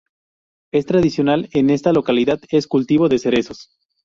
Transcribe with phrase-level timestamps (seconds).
[0.71, 3.77] Es tradicional en esta localidad es cultivo de cerezos.